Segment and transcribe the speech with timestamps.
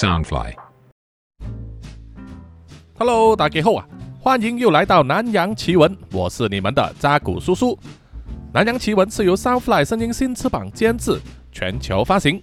[0.00, 0.54] Soundfly。
[2.98, 3.86] Hello，大家好啊！
[4.18, 7.78] 欢迎又来到南洋奇闻，我是你们的扎古叔叔。
[8.50, 11.20] 南洋奇闻是由 Soundfly 声音新翅膀监制，
[11.52, 12.42] 全球发行。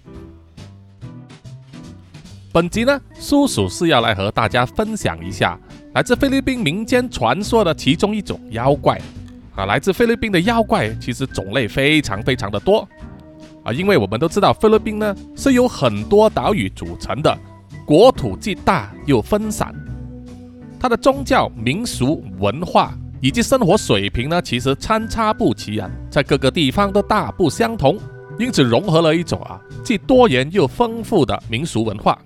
[2.52, 5.58] 本集呢，叔叔是要来和大家分享一下
[5.94, 9.00] 来自菲律宾民间传说的其中一种妖怪
[9.56, 9.66] 啊。
[9.66, 12.88] 来自菲律宾的妖怪其实种类非常非常的多
[13.64, 17.36] 啊，因为我们都知道菲律宾呢是由很多岛屿组成的，
[17.88, 19.74] 国土既大又分散。
[20.78, 27.98] 它的宗教、民俗、文化以及生活水平呢，其实参差不齐啊，在各个地方都大不相同，
[28.38, 32.18] 因此融合了一种啊既多元又丰富的民俗文化。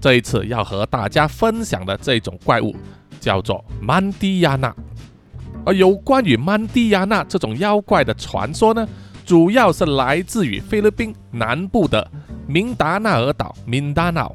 [0.00, 2.74] 这一次要和大家分享的这种怪物
[3.20, 4.74] 叫做曼蒂亚纳，
[5.64, 8.88] 而有关于曼蒂亚纳这种妖怪的传说呢，
[9.24, 12.10] 主要是来自于菲律宾南部的
[12.48, 14.32] 明达纳尔岛 （Mindanao）。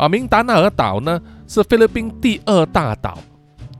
[0.00, 3.18] 啊，明达纳尔岛呢是菲律宾第二大岛，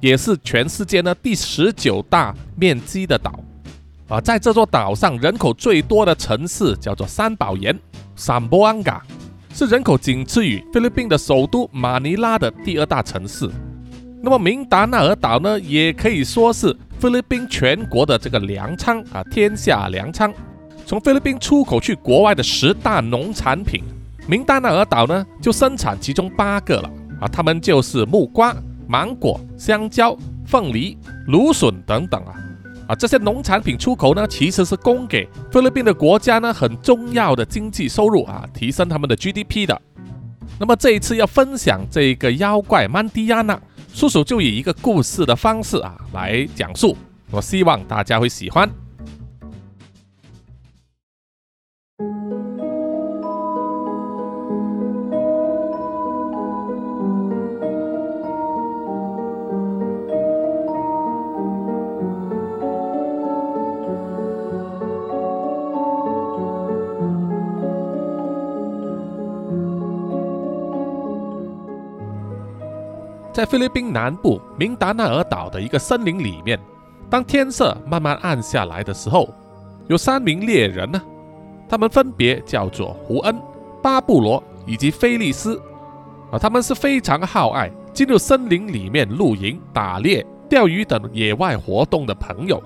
[0.00, 3.40] 也是全世界呢第十九大面积的岛。
[4.06, 7.74] 啊，在这座岛上，人口最多的城市叫做三宝岩
[8.18, 9.00] （Samboanga），
[9.54, 13.48] 是人口仅次于菲律宾的首都马尼拉的第二大城市。
[14.22, 20.30] 那么，明达纳尔岛呢，也可以说是菲律宾全国的这个粮仓啊，天下粮仓，
[20.84, 23.82] 从菲律宾出口去国外的十大农产品。
[24.30, 26.88] 明达纳尔岛呢，就生产其中八个了
[27.20, 28.54] 啊，它们就是木瓜、
[28.86, 32.34] 芒果、香蕉、凤梨、芦笋等等啊
[32.86, 39.82] 啊，这些农产品出口呢，其实是供给菲律宾的国家呢很重要的经济收入啊，提升他们的 GDP 的。
[40.60, 43.60] 那么这一次要分享这个妖怪曼蒂亚纳，
[43.92, 46.96] 叔叔就以一个故事的方式啊来讲述，
[47.32, 48.70] 我希望大家会喜欢。
[73.40, 76.60] 在菲律宾南部明达纳尔岛的一个森林里面，
[77.08, 79.32] 当天色慢慢暗下来的时候，
[79.88, 81.00] 有三名猎人呢，
[81.66, 83.40] 他们分别叫做胡恩、
[83.82, 85.58] 巴布罗以及菲利斯，
[86.30, 92.62] 啊，他们是非常好爱进入森林里面露营、打猎、钓鱼等野外活动的朋友。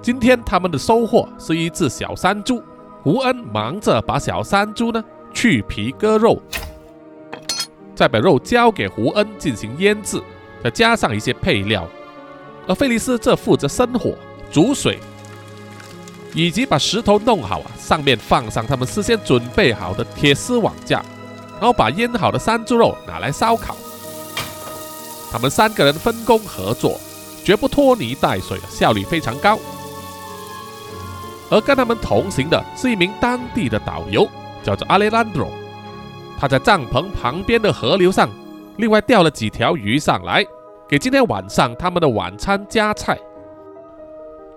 [0.00, 2.62] 今天他们的收获是一只小山猪，
[3.02, 5.02] 胡恩忙着把小山猪呢
[5.34, 6.40] 去皮割肉。
[7.94, 10.22] 再把肉交给胡恩进行腌制，
[10.62, 11.86] 再加上一些配料，
[12.66, 14.14] 而菲利斯则负责生火、
[14.50, 14.98] 煮水，
[16.34, 21.04] 以及把石头弄好啊，上面放上他们事先准备好的铁丝网架，
[21.52, 23.76] 然后把腌好的山猪肉拿来烧烤。
[25.30, 27.00] 他们三个人分工合作，
[27.44, 29.58] 绝不拖泥带水，效率非常高。
[31.50, 34.26] 而跟他们同行的是一名当地的导游，
[34.62, 35.50] 叫做阿雷兰多。
[36.42, 38.28] 他在帐篷旁边的河流上，
[38.76, 40.44] 另外钓了几条鱼上来，
[40.88, 43.16] 给今天晚上他们的晚餐加菜。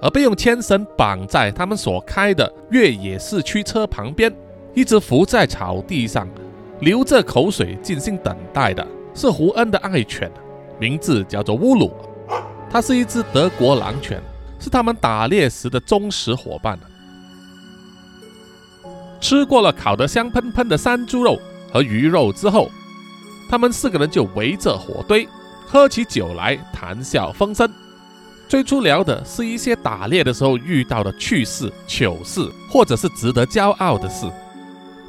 [0.02, 4.36] 而被用牵绳绑在他们所开的越野四驱车旁边，
[4.74, 6.28] 一直伏在草地上，
[6.80, 10.32] 流着口水静心等待的，是胡恩的爱犬，
[10.80, 11.94] 名字叫做乌鲁。
[12.68, 14.20] 它是一只德国狼犬，
[14.58, 16.80] 是他们打猎时的忠实伙伴。
[19.22, 21.40] 吃过了烤得香喷喷的山猪肉。
[21.76, 22.72] 和鱼肉之后，
[23.50, 25.28] 他们四个人就围着火堆
[25.68, 27.70] 喝起酒来，谈笑风生。
[28.48, 34.26] 最初聊的是一些打猎的时候遇到的趣事、糗事，或者是值得骄傲的事。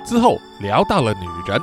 [0.04, 1.62] 之后聊到了女人，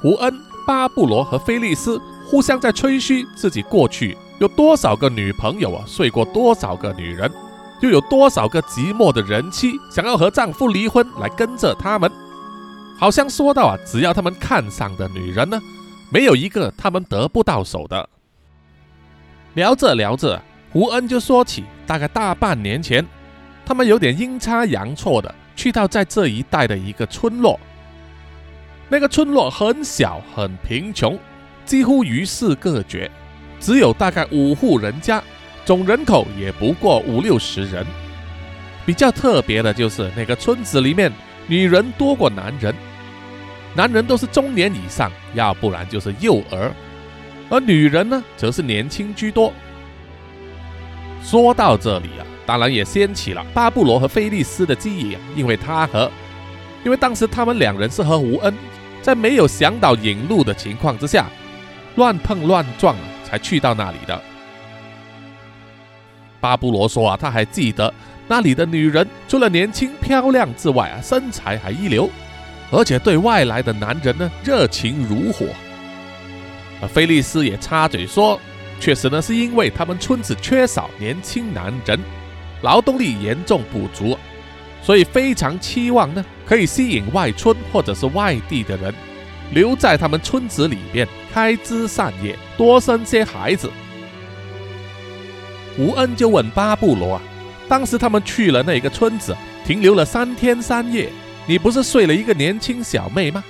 [0.00, 0.34] 胡恩、
[0.66, 7.30] 巴布罗和菲利斯互相在吹嘘自己过去有多少个女朋友啊，睡过多少个女人，
[7.82, 12.10] 又有多少个寂寞的人妻想要和丈夫离婚来跟着他们。
[13.00, 15.58] 好像说到啊，只要他们看上的女人呢，
[16.12, 18.06] 没有一个他们得不到手的。
[19.54, 23.02] 聊着聊着，胡恩就说起，大概大半年前，
[23.64, 27.58] 他们有点阴差阳错的去到在这一带的一个村落。
[28.90, 31.18] 那个村落很小，很贫穷，
[31.64, 33.10] 几乎与世隔绝，
[33.58, 35.22] 只有大概五户人家，
[35.64, 37.86] 总人口也不过五六十人。
[38.84, 41.10] 比较特别的就是那个村子里面，
[41.46, 42.74] 女人多过男人。
[43.74, 46.72] 男人都是中年以上，要不然就是幼儿，
[47.48, 49.52] 而女人呢，则是年轻居多。
[51.22, 56.10] 说到这里啊，当然也掀起了巴布罗和菲利斯的记忆啊，因为他和，
[56.84, 58.52] 因为当时他们两人是和吴恩
[59.02, 61.26] 在没有向导引路的情况之下，
[61.96, 64.20] 乱碰乱撞啊才去到那里的。
[66.40, 67.92] 巴布罗说啊，他还记得
[68.26, 72.08] 那里的女人除了年轻漂亮之外啊，身材还一流，
[72.70, 75.46] 而且对外来的男人呢热情如火。
[76.80, 78.40] 而菲利斯也插嘴说，
[78.78, 81.98] 确实呢是因为他们村子缺少年轻男人，
[82.62, 84.16] 劳动力严重不足，
[84.82, 88.94] 所以非常期望呢可以吸引外村或者是外地的人
[89.52, 93.70] 留在他们村子里面开枝散叶，多生些孩子。
[95.78, 97.22] 吴恩就问巴布罗啊，
[97.68, 101.10] 当时他们去了那个村子，停留了三天三夜，
[101.46, 103.42] 你不是睡了一个年轻小妹吗？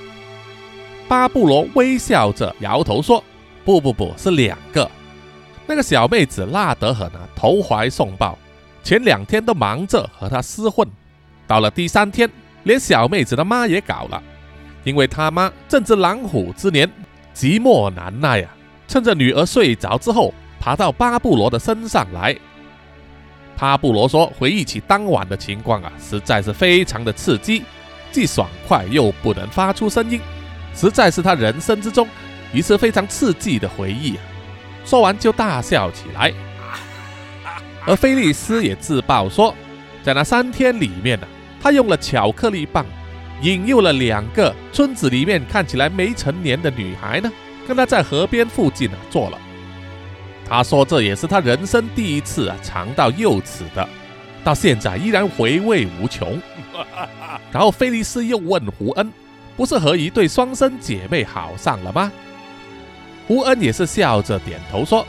[1.08, 3.22] 巴布罗微笑着摇头说
[3.64, 4.90] ：“不不不是两个，
[5.66, 8.38] 那个小妹子辣得很啊，投怀送抱，
[8.82, 10.88] 前两天都忙着和他厮混，
[11.46, 12.30] 到了第三天，
[12.62, 14.22] 连小妹子的妈也搞了，
[14.84, 16.90] 因为他妈正值狼虎之年，
[17.34, 18.56] 寂寞难耐啊，
[18.88, 20.32] 趁着女儿睡着之后。”
[20.62, 22.36] 爬到巴布罗的身上来。
[23.56, 27.62] 巴布罗说：“回忆起当晚的情况啊，实在是非常的刺激，
[28.10, 30.20] 既爽快又不能发出声音，
[30.74, 32.08] 实在是他人生之中
[32.52, 34.22] 一次非常刺激的回忆啊。”
[34.84, 36.32] 说完就大笑起来。
[37.86, 39.54] 而菲利斯也自曝说，
[40.02, 41.26] 在那三天里面呢，
[41.62, 42.84] 他用了巧克力棒，
[43.42, 47.30] 引诱了两个村子里面看起来没成年的女孩呢，
[47.68, 49.38] 跟他在河边附近啊做了。
[50.48, 53.88] 他说：“这也是他人生第一次啊，尝到幼齿的，
[54.42, 56.40] 到现在依然回味无穷。”
[57.52, 59.12] 然后菲利斯又问胡恩
[59.56, 62.10] ：“不是和一对双生姐妹好上了吗？”
[63.26, 65.06] 胡恩也是笑着点头说：“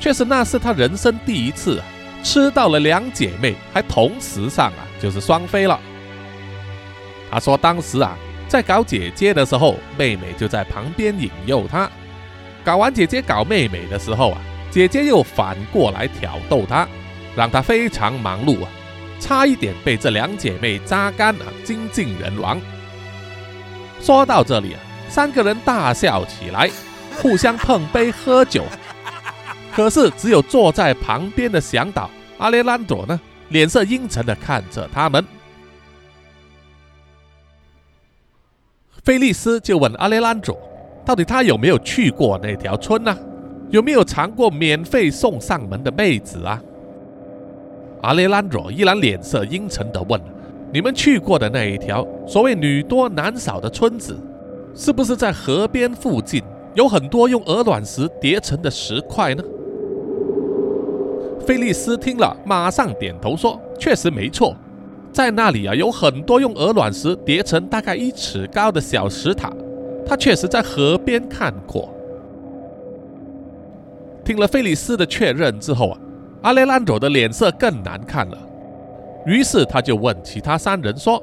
[0.00, 1.84] 确实，那是他人生第一次啊，
[2.22, 5.78] 吃到了两姐妹还同时上啊，就是双飞了。”
[7.30, 8.16] 他说：“当时啊，
[8.48, 11.90] 在搞姐姐的时候，妹妹就在旁边引诱他。”
[12.64, 14.38] 搞完姐姐搞妹妹的时候啊，
[14.70, 16.86] 姐姐又反过来挑逗他，
[17.34, 18.70] 让他非常忙碌啊，
[19.22, 22.60] 差一点被这两姐妹榨干啊，精尽人亡。
[24.00, 26.68] 说到这里啊，三个人大笑起来，
[27.22, 28.64] 互相碰杯喝酒。
[29.72, 33.20] 可是只有坐在旁边的向导阿列兰朵呢，
[33.50, 35.24] 脸色阴沉的看着他们。
[39.04, 40.58] 菲利斯就问阿列兰朵。
[41.04, 43.16] 到底他有没有去过那条村呢？
[43.70, 46.60] 有没有尝过免费送上门的妹子啊？
[48.02, 50.20] 阿雷兰佐依然脸色阴沉地问
[50.72, 54.16] ：“你们去过的那一条所谓女多男少的村子，
[54.74, 56.42] 是不是在河边附近
[56.74, 59.42] 有很多用鹅卵石叠成的石块呢？”
[61.46, 64.56] 菲利斯听了，马上点头说：“确实没错，
[65.12, 69.52] 在那里啊，有很多用鹅卵石叠成大概一尺高的小石塔。”
[70.04, 71.88] 他确实在河边看过。
[74.24, 75.98] 听了菲利斯的确认之后啊，
[76.42, 78.38] 阿雷兰佐的脸色更难看了。
[79.24, 81.22] 于是他就问其他三人说：“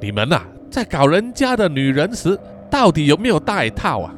[0.00, 2.38] 你们呐，在搞人家的女人时，
[2.70, 4.14] 到底有没有带套啊？”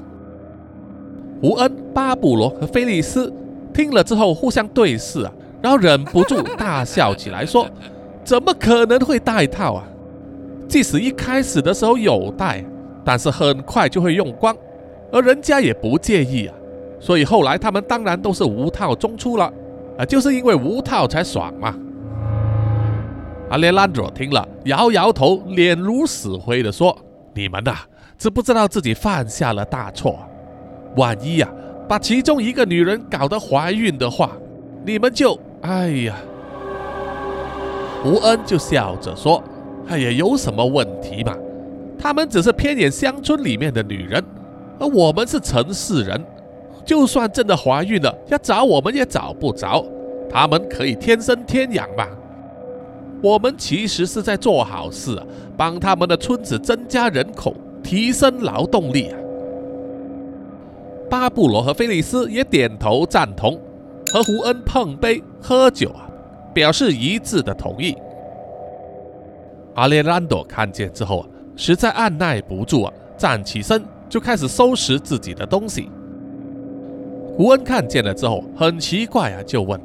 [1.41, 3.33] 胡恩、巴布罗和菲利斯
[3.73, 7.69] 听了之后互相对视啊，然后忍不住大笑起来，说
[8.25, 9.85] ：“怎么可能会带套啊？
[10.69, 12.65] 即使一开始的时候有带。”
[13.05, 14.57] 但是很快就会用光，
[15.11, 16.55] 而人家也不介意啊，
[17.01, 19.53] 所以后来他们当然都是无套中出了，
[19.99, 21.75] 啊，就是因为无套才爽嘛。
[23.51, 26.97] 阿列兰佐听了，摇摇头，脸如死灰的说
[27.35, 27.75] ：“你们呐，
[28.17, 30.19] 知不知道自己犯下了大错？
[30.97, 31.49] 万一呀，
[31.87, 34.31] 把其中一个女人搞得怀孕的话，
[34.87, 35.39] 你们就……
[35.61, 36.17] 哎呀。”
[38.05, 39.43] 吴恩就笑着说
[39.89, 41.37] ：“哎呀，有什么问题嘛？”
[41.99, 44.25] 他们只是偏远乡村里面的女人，
[44.81, 46.21] 而我们是城市人，
[46.85, 49.85] 就算真的怀孕了，要找我们也找不着。
[50.31, 52.09] 他们可以天生天养吧？
[53.23, 59.19] 我们其实是在做好事啊，帮他们的村子增加人口，提升劳动力啊。
[61.09, 63.61] 巴布罗和菲利斯也点头赞同，
[64.13, 66.09] 和胡恩碰杯喝酒啊，
[66.53, 67.97] 表示一致的同意。
[69.75, 71.27] 阿列兰多看见之后啊。
[71.55, 75.91] 实在按耐不住啊，站起身就开始收拾自己的东西。
[77.37, 79.81] 胡恩看见了之后很奇怪啊，就问：“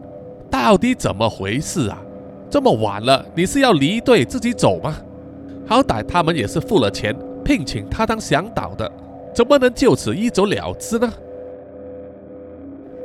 [0.52, 1.98] 到底怎么回事啊？
[2.50, 4.98] 这么晚了，你是要离队自己走吗？
[5.66, 8.92] 好歹他们也是付了钱聘请他当向导的，
[9.34, 11.12] 怎么能就此一走了之呢？”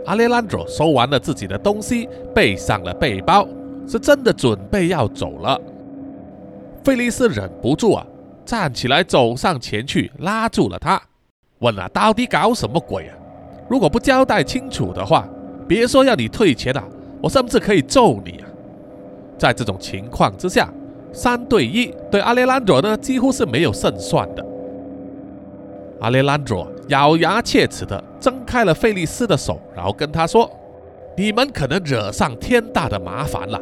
[0.06, 3.46] 阿列兰佐收完了自己的东西，背上了背包，
[3.86, 5.60] 是真的准备要走了。
[6.84, 8.06] 菲利斯忍不住啊。
[8.44, 11.00] 站起来走上前去，拉住了他，
[11.60, 13.14] 问啊，到底搞什么鬼啊？
[13.72, 15.26] 如果不交代清楚的话，
[15.66, 16.84] 别说要你退钱了，
[17.22, 18.44] 我甚至可以揍你啊！
[19.38, 20.70] 在这种情况之下，
[21.10, 24.44] 三对一对阿列兰卓呢，几乎是没有胜算的。
[26.00, 30.50] 阿列兰卓咬牙切齿地挣开了费利斯的手，然后跟他说
[31.16, 33.58] ：“你们可能惹上天大的麻烦了。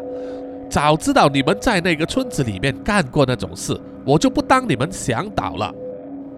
[0.68, 5.72] 早知道你们在那个村子里面干过那种事，我就不当你们想倒了。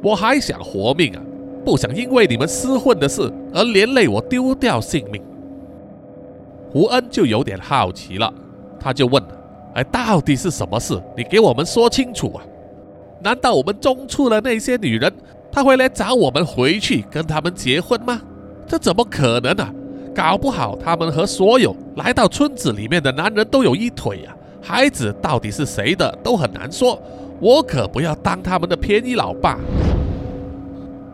[0.02, 1.22] 我还想活命啊，
[1.64, 5.22] 不想因为你们厮混的事而连累我丢掉性命。”
[6.72, 8.32] 胡恩就有点好奇了，
[8.80, 9.22] 他就问
[9.74, 11.00] ：“哎，到底是什么事？
[11.16, 12.42] 你给我们说清楚啊！
[13.20, 15.12] 难道我们中出的那些女人？”
[15.52, 18.22] 他会来找我们回去跟他们结婚吗？
[18.66, 19.70] 这怎么可能啊？
[20.14, 24.34] 搞不好他们和所有来到村子里面的男人都有一腿呀！
[24.62, 26.98] 孩子到底是谁的都很难说，
[27.38, 29.58] 我可不要当他们的便宜老爸。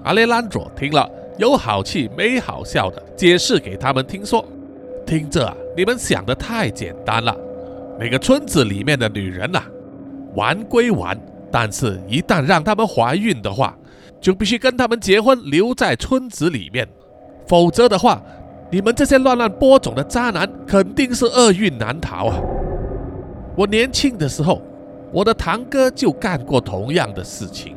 [0.09, 4.43] 阿雷兰佐听了，有好气没好笑的解释给他们听说
[5.05, 7.37] ：“听着啊，你们想的太简单了。
[8.01, 9.61] 那个村子里面的女人呐，
[10.35, 11.15] 玩归玩，
[11.53, 13.77] 但是一旦让他们怀孕的话。”
[14.19, 16.89] 就必须跟他们结婚，留在村子里面，
[17.47, 18.21] 否则的话，
[18.69, 22.41] 你们这些乱乱播种的渣男肯定是厄运难逃啊！
[23.55, 24.61] 我年轻的时候，
[25.13, 27.77] 我的堂哥就干过同样的事情。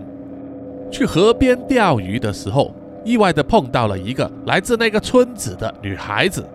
[0.91, 6.45] 去河边钓鱼的时候，意外的碰到了一个来自那个村子的女孩子。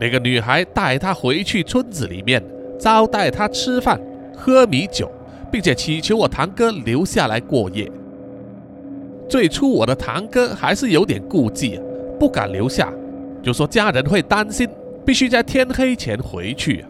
[0.00, 2.42] 那个女孩带他回去村子里面，
[2.78, 4.00] 招待他吃饭、
[4.34, 5.08] 喝米酒，
[5.50, 7.88] 并且祈求我堂哥留下来过夜。
[9.28, 11.78] 最初我的堂哥还是有点顾忌，
[12.18, 12.92] 不敢留下，
[13.42, 14.68] 就说家人会担心，
[15.06, 16.84] 必须在天黑前回去。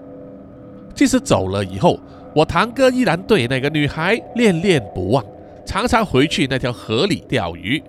[0.94, 1.98] 即使走了以后，
[2.34, 5.22] 我堂哥依然对那个女孩恋恋不忘，
[5.64, 7.82] 常常回去那条河里钓鱼，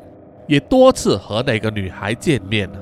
[0.48, 2.80] 也多次和那个女孩见面了。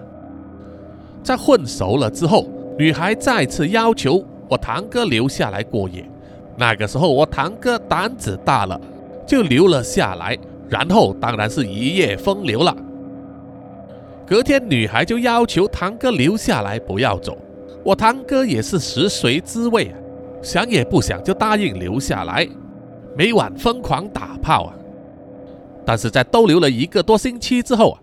[1.24, 6.04] 在混熟了之后，女孩再次要求我堂哥留下来过夜。
[6.58, 8.80] 那个时候我堂哥胆子大了，
[9.26, 10.38] 就留了下来。
[10.70, 12.76] 然后当然是一夜风流了。
[14.26, 17.38] 隔天，女孩就要求堂哥留下来，不要走。
[17.84, 19.98] 我堂哥也是食髓知味啊，
[20.42, 22.48] 想也不想就答应留下来，
[23.18, 24.74] 每晚疯狂打炮啊。
[25.86, 28.00] 但是在逗留了一个多星期之后啊，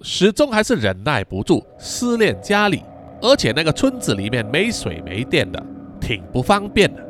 [0.00, 2.82] 始终还是忍耐不住思念家里，
[3.20, 5.62] 而且那个村子里面没水没电的，
[6.00, 7.02] 挺不方便的。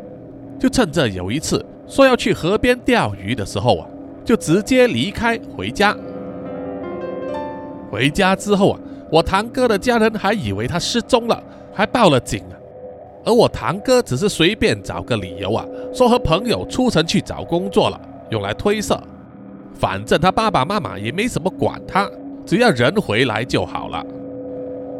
[0.59, 3.87] 就趁着有一次说要去河边钓鱼的时候啊。
[4.25, 5.97] 就直接离开回家。
[7.91, 11.43] 回家之后啊，我堂哥的家人还以为他失踪了，
[11.75, 12.55] 还报了警啊。
[13.25, 18.01] 而我堂哥只是随便找个理由啊，说和朋友出城去找工作了，
[18.31, 18.97] 用来推测。
[19.75, 22.11] 反正他爸爸妈妈也没什么管他，
[22.47, 24.05] 只要人回来就好了。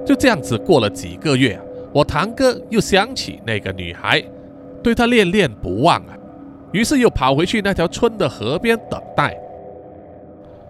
[0.05, 1.61] 就这样子过了几个月，
[1.93, 4.23] 我堂哥又想起那个女孩，
[4.83, 6.17] 对她恋恋不忘啊。
[6.73, 9.37] 于是又跑回去那条村的河边等待。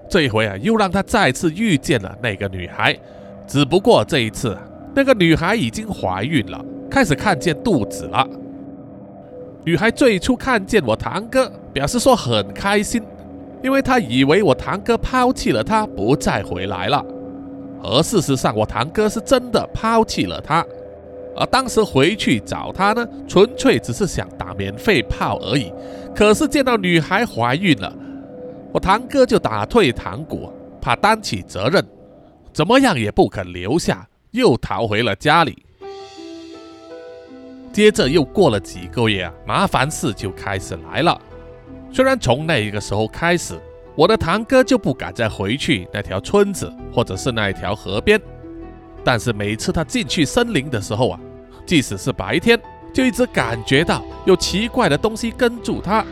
[0.08, 2.94] 这一回啊，又让他再次遇见了那个女孩，
[3.46, 4.58] 只不过这一次，
[4.94, 8.28] 那个女孩已经怀孕了，开始看见肚子了。
[9.64, 13.00] 女孩最初看见我堂哥，表示说很开心，
[13.62, 17.04] 因为他以为我堂哥抛弃了他，不再回来了。
[17.82, 20.64] 而事实上，我堂哥是真的抛弃了他。
[21.34, 25.72] 而当时回去找他呢，纯粹只是想打免费炮而已。
[26.14, 27.92] 可是见到女孩怀孕了，
[28.72, 31.82] 我堂哥就打退堂鼓，怕担起责任，
[32.52, 35.64] 怎么样也不肯留下，又逃回了家里。
[37.72, 41.18] 接着又过了几个月啊，麻烦事就开始来了。
[41.92, 43.60] 虽然从那一个时候开始，
[43.94, 48.18] 我的堂哥就不敢再回去那条村子，或者是那一条河边。
[49.04, 51.20] 但是每次他进去森林的时候啊，
[51.66, 52.58] 即使是白天，
[52.94, 56.02] 就一直感觉到有奇怪的东西跟住他，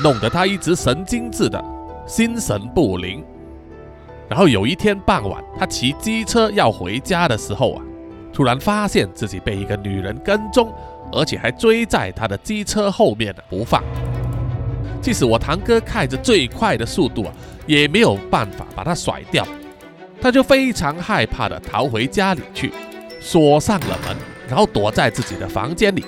[0.00, 1.62] 弄得他一直神经质的，
[2.06, 3.24] 心神不宁。
[4.28, 7.82] 然后有一天傍晚，他骑机车要回家的时候啊，
[8.32, 10.72] 突然发现自己被一个女人跟踪，
[11.10, 13.82] 而且还追在他的机车后面不放。
[15.04, 17.32] 即使我堂哥开着最快的速度啊，
[17.66, 19.46] 也没有办法把他甩掉。
[20.18, 22.72] 他就非常害怕的逃回家里去，
[23.20, 24.16] 锁上了门，
[24.48, 26.02] 然后躲在自己的房间里。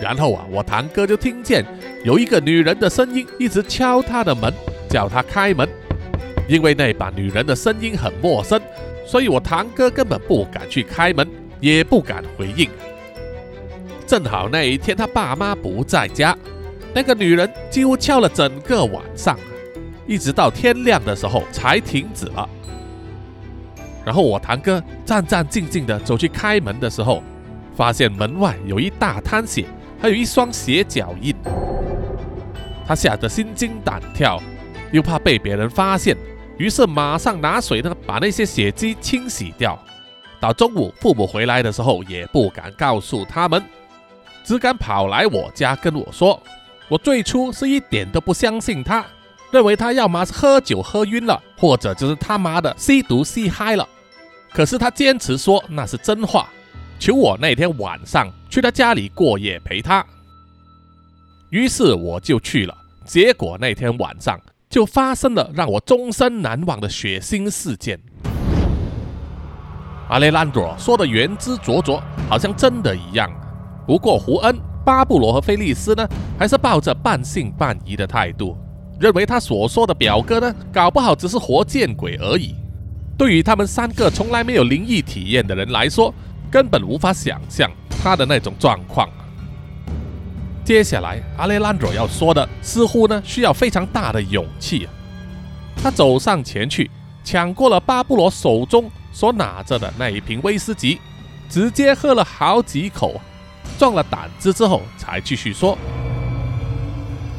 [0.00, 1.64] 然后啊，我堂哥就听见
[2.04, 4.52] 有一个女人的声音一直敲他的门，
[4.90, 5.68] 叫他开门。
[6.48, 8.60] 因为那把女人的声音很陌生，
[9.06, 11.24] 所以我堂哥根本不敢去开门，
[11.60, 12.68] 也不敢回应。
[14.08, 16.36] 正好那一天他爸妈不在家，
[16.94, 19.36] 那个女人几乎敲了整个晚上，
[20.06, 22.48] 一直到天亮的时候才停止了。
[24.04, 27.22] 然后我堂哥战战兢兢地走去开门的时候，
[27.74, 29.64] 发现门外有一大滩血，
[30.00, 31.34] 还有一双鞋脚印。
[32.86, 34.40] 他吓得心惊胆跳，
[34.92, 36.16] 又怕被别人发现，
[36.58, 39.76] 于是马上拿水呢把那些血迹清洗掉。
[40.38, 43.60] 到中午父母回来的时候，也不敢告诉他们，
[44.44, 46.38] 只敢跑来我家跟我说。
[46.88, 49.04] 我最初是一点都不相信他，
[49.50, 53.88] 认为他要么是喝酒喝晕了，或者就是他妈的吸毒吸嗨了。
[54.52, 56.48] 可是他坚持说那是真话，
[56.98, 60.04] 求我那天晚上去他家里过夜陪他。
[61.50, 64.38] 于是我就去了，结果那天晚上
[64.68, 67.98] 就发生了让我终身难忘的血腥事件。
[70.08, 73.30] 阿雷兰多说的言之灼灼，好像真的一样。
[73.86, 76.06] 不过胡恩、巴布罗和菲利斯呢，
[76.38, 78.56] 还是抱着半信半疑的态度，
[79.00, 82.54] 认为他所说的表哥呢，搞不好只是活见鬼而已。
[83.16, 86.12] 对于他们三个从来没有灵异体验的人来说，
[86.50, 87.70] 根本无法想象
[88.02, 89.08] 他的那种状况。
[90.64, 94.88] 接下来，阿雷兰佐要说的似乎呢需要非常大的勇气。
[95.76, 96.90] 他走上前去，
[97.22, 100.98] 抢过了巴布罗手中所拿着的那一瓶威士忌，
[101.48, 103.20] 直接喝了好几口，
[103.78, 105.76] 壮了胆子之后，才继续说：“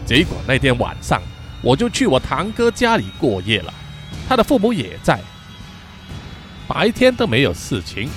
[0.05, 1.21] 结果那天晚上，
[1.61, 3.73] 我就去我堂哥家里过夜了，
[4.27, 5.19] 他的父母也在。”
[6.67, 8.09] 白天都没有事情，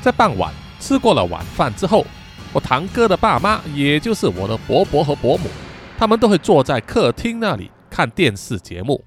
[0.00, 2.04] 在傍晚吃过了晚饭之后，
[2.52, 5.48] 我堂哥的爸妈，也就是我的伯伯和伯母，
[5.96, 9.04] 他们都会坐在客厅那里看电视节目，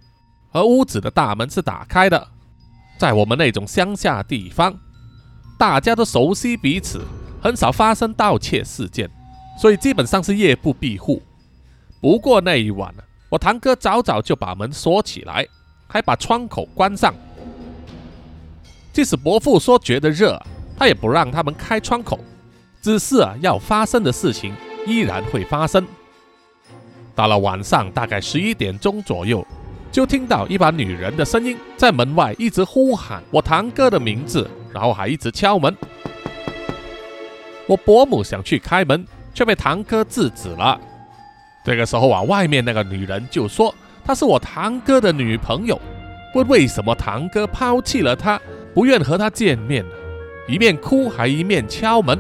[0.52, 2.28] 而屋子的大门是打开的。
[2.98, 4.74] 在我们那种乡下地方，
[5.58, 7.02] 大家都熟悉彼此，
[7.46, 9.08] 很少发生盗窃事件，
[9.56, 11.22] 所以基本上是夜不闭户。
[12.02, 15.46] 不过那一晚呢，我堂哥早早就把门锁起来，
[15.86, 17.14] 还把窗口关上。
[18.92, 20.42] 即使伯父说觉得热，
[20.76, 22.20] 他也不让他们开窗口，
[22.82, 24.52] 只是啊，要发生的事情
[24.88, 25.86] 依然会发生。
[27.14, 29.46] 到了晚上，大概十一点钟左右，
[29.92, 35.72] 就听到一把女人的声音在门外一直呼喊我堂哥的名字，然后还一直敲门。
[37.68, 40.80] 我伯母想去开门，却被堂哥制止了。
[41.64, 43.74] 这个时候啊，外面那个女人就说
[44.04, 45.80] 她是我堂哥的女朋友，
[46.36, 48.40] 问为什么堂哥抛弃了她。
[48.74, 49.86] 不愿和她见面，
[50.50, 52.20] 一面哭还一面敲门，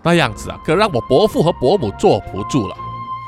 [0.00, 2.76] 那样子啊，可让我伯父和伯母坐不住了，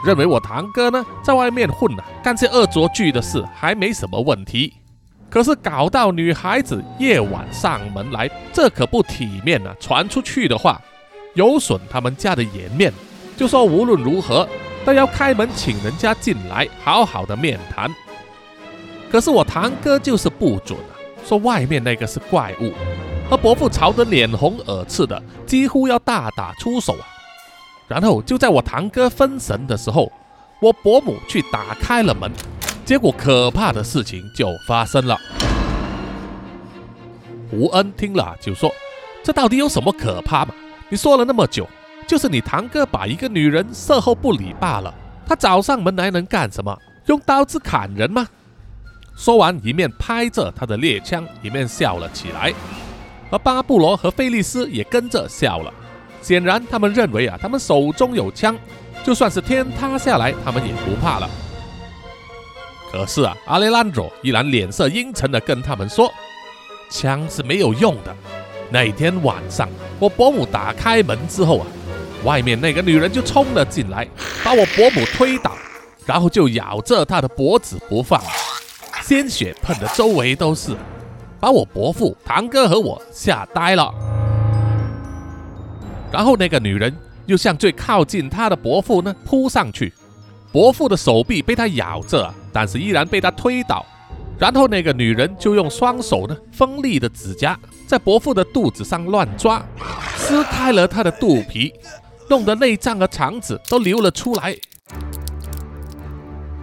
[0.06, 4.72] 认为我堂哥呢在外面混啊，干些恶作剧的事还没什么问题，
[5.36, 9.76] 可是搞到女孩子夜晚上门来，这可不体面啊！
[9.78, 10.80] 传出去的话，
[11.34, 12.90] 有损他们家的颜面，
[13.36, 14.48] 就说无论如何
[14.82, 17.94] 都要开门请人家进来，好好的面谈。
[19.10, 20.96] 可是我堂哥就是不准啊。
[21.22, 22.72] 说外面那个是怪物，
[23.28, 27.04] 和伯父吵得脸红耳赤的，几乎要大打出手啊！
[27.86, 30.10] 然后就在我堂哥分神的时候，
[30.62, 32.32] 我伯母去打开了门，
[32.86, 35.18] 结果可怕的事情就发生了。
[37.50, 38.72] 吴恩听了就说
[39.24, 40.54] ：“这到底有什么可怕嘛？
[40.88, 41.68] 你说了那么久，
[42.06, 44.94] 就是你堂哥把一个女人事后不理罢了。
[45.26, 46.78] 他找上门来能干什么？
[47.06, 48.24] 用刀子砍人吗？”
[49.18, 52.54] 说完，一面拍着他的猎枪，一面笑了起来。
[53.32, 55.74] 而巴布罗和菲利斯也跟着笑了。
[56.22, 58.56] 显然，他们认为啊，他们手中有枪，
[59.02, 61.28] 就算是天塌下来，他们也不怕了。
[62.96, 66.10] 可是啊，阿雷兰佐依然脸色阴沉的跟他们说
[66.88, 68.16] ：“枪是没有用的。
[68.70, 71.66] 那天晚上，我伯母打开门之后啊，
[72.24, 74.08] 外面那个女人就冲了进来，
[74.42, 75.52] 把我伯母推倒，
[76.06, 78.18] 然后就咬着她的脖子不放。”
[79.04, 80.74] 鲜血喷的周围都是，
[81.38, 83.92] 把我伯父、堂哥和我吓呆了。
[86.10, 89.92] 然后那个女人又向最靠近她的伯父呢扑上去，
[90.56, 93.84] 伯父的手臂被他咬着，但是依然被他推倒。
[94.38, 99.62] 然后那个女人就用双手呢锋利的指甲在伯父的肚子上乱抓，
[100.16, 101.74] 撕开了他的肚皮，
[102.30, 104.56] 弄得内脏和肠子都流了出来。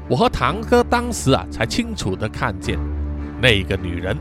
[0.09, 2.79] 我和堂哥当时啊，才清楚的看见
[3.39, 4.17] 那个女人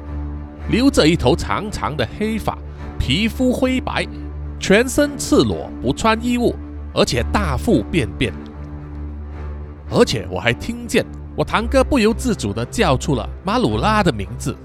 [0.68, 2.58] 留着一头长长的黑发，
[2.98, 4.06] 皮肤灰白，
[4.60, 6.54] 全身赤裸，不穿衣物，
[6.92, 8.30] 而且大腹便便。
[9.92, 11.04] 而且我还听见
[11.36, 14.56] 我堂哥不由自主的叫出了马鲁拉的名字。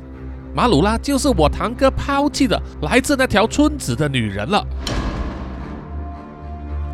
[0.56, 4.66] 马鲁拉就是我堂哥抛弃的来自那条村子的女人了。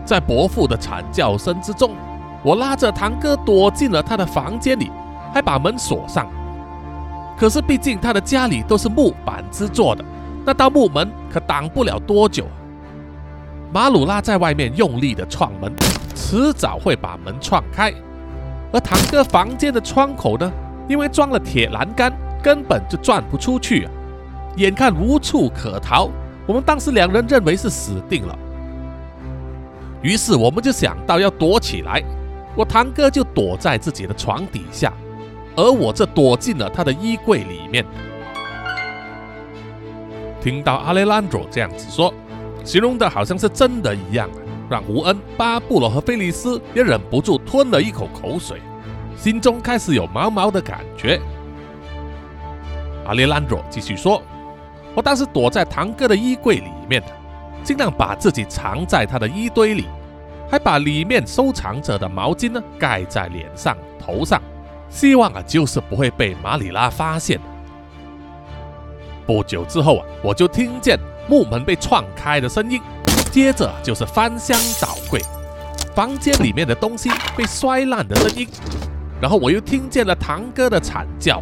[0.05, 1.95] 在伯父的惨叫声之中。
[2.45, 4.91] 我拉着堂哥躲进了他的房间里，
[5.33, 6.27] 还把门锁上。
[7.37, 10.03] 可是毕竟他的家里都是木板制作的，
[10.45, 12.45] 那道木门可挡不了多久。
[13.71, 15.73] 马鲁拉在外面用力的撞门，
[16.13, 17.93] 迟早会把门撞开。
[18.73, 20.51] 而堂哥房间的窗口呢，
[20.89, 23.91] 因为装了铁栏杆，根本就钻不出去啊！
[24.57, 26.09] 眼看无处可逃，
[26.47, 28.37] 我们当时两人认为是死定了。
[30.01, 32.03] 于是我们就想到要躲起来，
[32.55, 34.91] 我堂哥就躲在自己的床底下，
[35.55, 37.85] 而我则躲进了他的衣柜里面。
[40.41, 42.13] 听到阿雷兰卓这样子说，
[42.65, 44.27] 形容的好像是真的一样，
[44.69, 48.61] 让胡恩、巴布罗和菲利斯也忍不住吞了一口口水，
[49.15, 51.19] 心中开始有毛毛的感觉。
[53.05, 54.21] 阿列兰卓继续说
[54.95, 57.03] ：“我当时躲在堂哥的衣柜里面。”
[57.63, 59.85] 尽量把自己藏在他的衣堆里，
[60.51, 64.41] 还把里面收藏着的毛巾呢盖在脸上、头上，
[64.89, 67.39] 希望啊就是不会被马里拉发现。
[69.25, 70.99] 不久之后啊，我就听见
[71.29, 72.81] 木门被撞开的声音，
[73.33, 75.19] 接着就是翻箱倒柜，
[75.95, 78.47] 房间里面的东西被摔烂的声音，
[79.19, 81.41] 然后我又听见了堂哥的惨叫，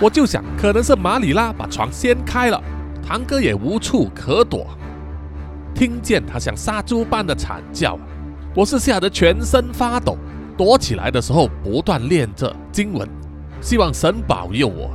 [0.00, 2.60] 我就想可能是马里拉把床掀开了，
[3.00, 4.66] 堂哥也无处可躲。
[5.72, 7.96] 听见他像杀猪般的惨叫，
[8.52, 10.18] 我是吓得全身发抖，
[10.58, 13.08] 躲起来的时候不断念着经文，
[13.60, 14.90] 希望神保佑我。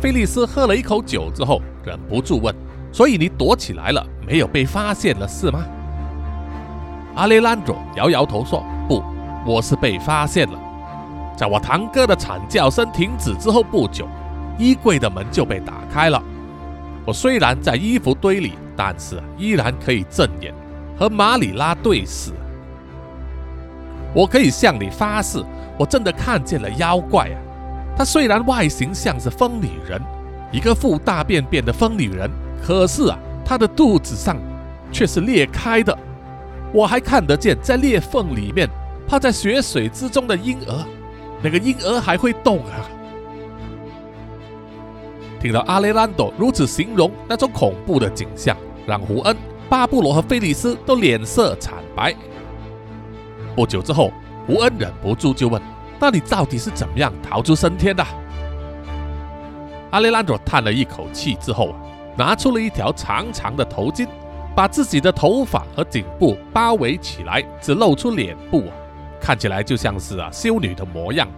[0.00, 2.54] 菲利斯喝了一口酒之后，忍不住问
[2.98, 5.64] ：“所以你躲起来了，没有被发现了是吗？”
[7.14, 9.00] 阿雷兰佐摇摇头说：“不，
[9.46, 10.58] 我是被发现了。
[11.36, 14.08] 在我堂哥的惨叫声停止之后不久，
[14.58, 16.20] 衣柜的门就被打开了。”
[17.06, 20.52] 我虽然在衣服堆里，但是依然可以正眼
[20.98, 22.32] 和马里拉对视。
[24.12, 25.40] 我可以向你发誓，
[25.78, 27.38] 我真的看见了妖怪啊！
[27.96, 30.02] 她虽然外形像是疯女人，
[30.50, 32.28] 一个腹大便便的疯女人，
[32.62, 34.36] 可是啊，他的肚子上
[34.92, 35.96] 却是裂开的。
[36.72, 38.68] 我还看得见在裂缝里面
[39.06, 40.84] 泡在血水之中的婴儿，
[41.42, 42.84] 那个婴儿还会动啊！
[45.40, 49.36] 听到阿雷兰多如此形容那种恐怖的景象，让胡恩、
[49.68, 52.14] 巴布罗和菲利斯都脸色惨白。
[53.56, 54.12] 不久之后，
[54.46, 55.62] 胡恩忍不住就问
[55.98, 58.04] ：“那你到底是怎么样逃出升天的？”
[59.90, 61.76] 阿雷兰多叹了一口气之后啊，
[62.18, 64.08] 拿出了一条长长的头巾，
[64.54, 68.74] 把自己的头发和颈部包围起来，只露出脸部啊，
[69.20, 71.28] 看起来就像是啊修女的模样。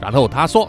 [0.00, 0.68] 然后他说：“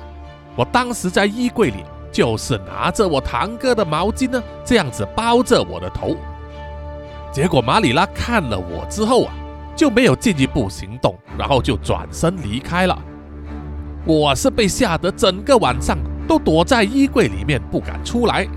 [0.55, 1.83] 我当时在衣柜里。”
[2.15, 6.15] 就是拿着我堂哥的毛巾呢，这样子包着我的头。
[7.29, 9.33] 结果马里拉看了我之后啊，
[9.75, 12.97] 就没有进一步行动，然后就转身离开了。
[14.05, 18.47] 我是被吓得整个晚上都躲在衣柜里面不敢出来，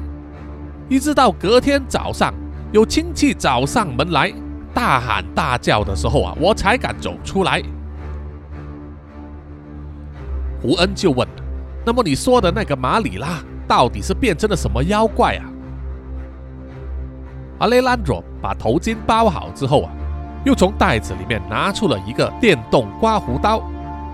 [0.88, 2.33] 一直到隔天早上
[2.72, 4.33] 有亲戚找上门来
[4.72, 7.62] 大喊大叫的时候啊，我才敢走出来。
[10.61, 11.27] 胡恩就问。
[11.85, 15.44] 那么你说的那个马里拉到底是变成了什么妖怪啊？
[17.61, 19.90] 阿雷兰卓把头巾包好之后啊，
[20.44, 23.62] 又从袋子里面拿出了一个电动刮胡刀，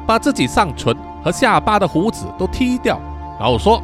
[0.06, 3.00] 把自己上唇和下巴的胡子都剃掉，
[3.38, 3.82] 然后说：“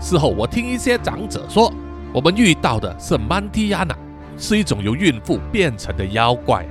[0.00, 1.72] 事后我听一些长者说，
[2.12, 3.96] 我们遇到的是曼蒂亚娜，
[4.36, 6.64] 是一种由孕妇变成的妖怪。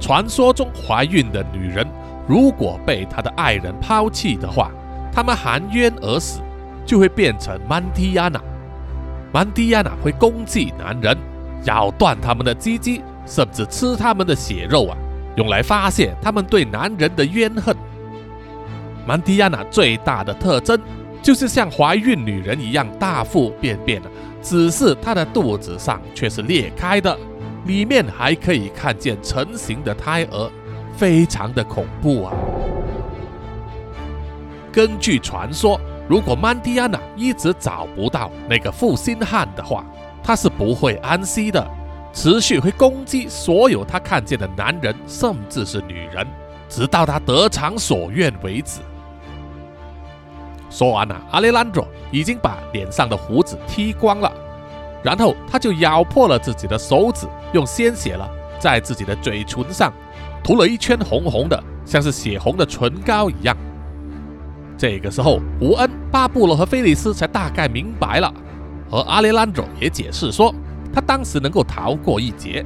[0.00, 1.86] 传说中怀孕的女人。”
[2.28, 4.70] 如果被她的爱人抛弃的话，
[5.10, 6.42] 他们含冤而死，
[6.84, 8.38] 就会变成曼蒂亚娜。
[9.32, 11.16] 曼蒂亚娜会攻击男人，
[11.64, 14.96] 咬断他们的鸡鸡，甚至吃他们的血肉啊，
[15.36, 17.74] 用来发泄他们对男人的怨恨。
[19.06, 20.78] 曼蒂亚娜最大的特征
[21.28, 24.08] 就是像怀孕女人一样大腹便便的，
[24.40, 27.14] 只是她的肚子上却是裂开的，
[27.66, 30.50] 里面还可以看见成型的胎儿。
[30.96, 32.32] 非常的恐怖啊！
[34.72, 39.84] 根据传说，如果曼蒂安娜一直找不到那个负心汉的话，
[40.22, 41.62] 她是不会安息的，
[42.10, 46.26] 持续会攻击所有她看见的男人，甚至是女人，
[46.70, 48.80] 直到她得偿所愿为止。
[50.70, 54.32] 说完了，阿雷兰卓已经把脸上的胡子剃光了，
[55.02, 58.28] 然后他就咬破了自己的手指，用鲜血了
[58.58, 59.92] 在自己的嘴唇上。
[60.42, 63.56] 涂了一圈红红的，像是血红的唇膏一样。
[64.78, 68.32] 这个时候，胡恩、巴布罗和菲利斯才大概明白了，
[68.90, 70.54] 而阿雷兰佐也解释说，
[70.94, 72.64] 他当时能够逃过一劫，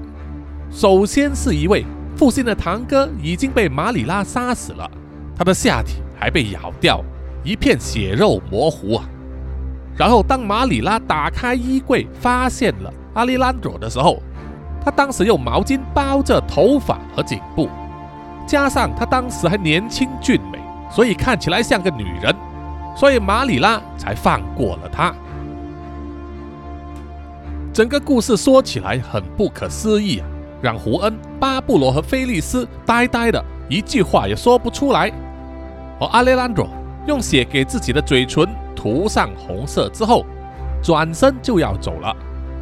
[0.71, 1.85] 首先是一位
[2.15, 4.89] 父亲的堂哥已经被马里拉杀死了，
[5.35, 7.03] 他的下体还被咬掉，
[7.43, 9.05] 一片血肉模糊啊。
[9.97, 14.23] 然后当马里拉打开衣柜发现了阿里兰朵的时候，
[14.85, 17.69] 他当时用毛巾包着头发和颈部，
[18.47, 20.59] 加上他当时还年轻俊美，
[20.91, 22.35] 所以看起来像个女人，
[22.97, 25.15] 所以马里拉才放过了他。
[27.73, 30.27] 整个故事说起来很不可思议啊，
[30.61, 35.13] 让胡恩、巴布罗和菲利斯呆呆的，一句话也说不出来。
[36.01, 36.67] 而阿雷兰多
[37.07, 40.25] 用血给自己的嘴唇涂上红色之后，
[40.83, 42.15] 转身就要走了。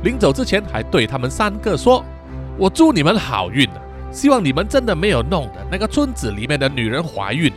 [0.03, 2.03] 临走之前还对他们三个说
[2.57, 3.83] ：“我祝你们好运啊！
[4.11, 7.53] 希望你们真的没有弄的那个村子里面的女人怀孕，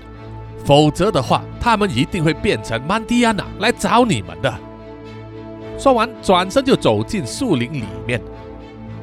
[0.66, 4.54] 否则的话，他们一定会变成曼蒂安娜来找你们的。”
[5.80, 8.22] 说完，转身就走进树林里面。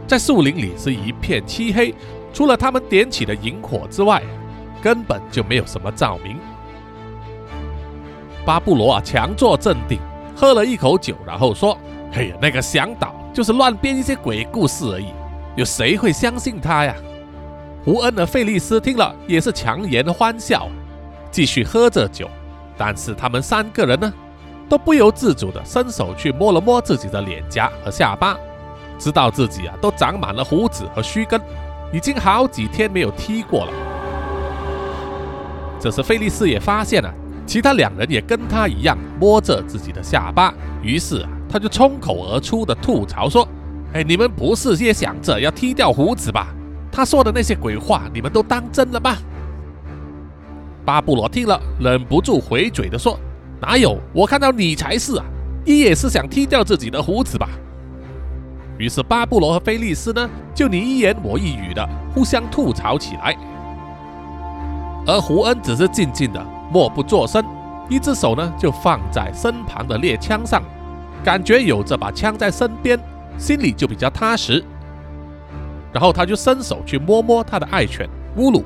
[0.06, 1.94] 在树林里是一片漆黑，
[2.32, 4.22] 除了他们点起的萤火之外，
[4.82, 6.36] 根本就没有什么照明。
[8.44, 9.98] 巴布罗啊，强作镇定，
[10.34, 11.76] 喝了一口酒，然后说
[12.12, 15.06] ：“嘿呀，那个向导就是乱编一些鬼故事而已，
[15.56, 16.94] 有谁会相信他呀？”
[17.84, 20.68] 胡恩和费利斯听了也是强颜欢笑，
[21.30, 22.28] 继续喝着酒。
[22.76, 24.12] 但是他们三个人呢？
[24.68, 28.38] 都不由自主地伸手去摸了摸自己的脸颊和下巴，
[29.00, 31.40] 知道自己啊都长满了胡子和须根，
[31.92, 33.72] 已经好几天没有踢过了。
[35.80, 37.12] 这时，菲利斯也发现了
[37.50, 43.44] 其他两人也跟他一样摸着自己的下巴，于是，他就冲口而出的吐槽说
[43.92, 46.54] ：“哎，你们不是也想着要剃掉胡子吧？
[46.92, 49.16] 他说的那些鬼话，你们都当真了吗？”
[50.86, 53.18] 巴布罗听了，忍不住回嘴的说。
[53.60, 53.98] 哪有？
[54.12, 55.24] 我看到你才是啊！
[55.66, 57.48] 你也是想剃掉自己的胡子吧？
[58.78, 61.84] 于是巴布罗和菲利斯呢，就你一言我一语的
[62.14, 63.36] 互相吐槽起来。
[65.04, 67.44] 而胡恩只是静静的默不作声，
[67.88, 70.62] 一只手呢就放在身旁的猎枪上，
[71.24, 72.98] 感觉有这把枪在身边，
[73.36, 74.64] 心里就比较踏实。
[75.92, 78.64] 然后他就伸手去摸摸他的爱犬乌鲁，